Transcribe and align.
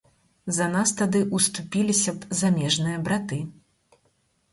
За 0.57 0.65
нас 0.75 0.93
тады 1.01 1.19
ўступіліся 1.39 2.11
б 2.15 2.27
замежныя 2.39 2.97
браты. 3.09 3.39